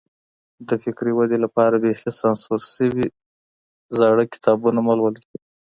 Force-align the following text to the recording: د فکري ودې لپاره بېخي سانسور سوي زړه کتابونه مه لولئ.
د 0.67 0.69
فکري 0.83 1.11
ودې 1.15 1.37
لپاره 1.45 1.75
بېخي 1.83 2.11
سانسور 2.21 2.59
سوي 2.75 3.07
زړه 3.97 4.23
کتابونه 4.33 4.79
مه 4.87 4.93
لولئ. 4.99 5.23